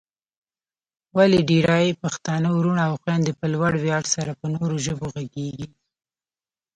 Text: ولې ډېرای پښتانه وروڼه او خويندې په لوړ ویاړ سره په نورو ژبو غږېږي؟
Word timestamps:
ولې 1.17 1.39
ډېرای 1.49 1.99
پښتانه 2.03 2.49
وروڼه 2.57 2.83
او 2.89 2.93
خويندې 3.01 3.31
په 3.39 3.45
لوړ 3.53 3.71
ویاړ 3.79 4.03
سره 4.15 4.31
په 4.39 4.45
نورو 4.55 4.75
ژبو 4.85 5.07
غږېږي؟ 5.15 5.67